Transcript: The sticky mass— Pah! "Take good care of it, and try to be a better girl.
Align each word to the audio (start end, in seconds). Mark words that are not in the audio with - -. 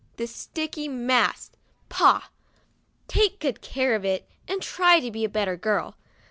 The 0.17 0.25
sticky 0.25 0.87
mass— 0.87 1.51
Pah! 1.95 2.21
"Take 3.07 3.37
good 3.39 3.61
care 3.61 3.93
of 3.93 4.03
it, 4.03 4.27
and 4.47 4.59
try 4.59 4.99
to 4.99 5.11
be 5.11 5.23
a 5.23 5.29
better 5.29 5.55
girl. 5.55 5.95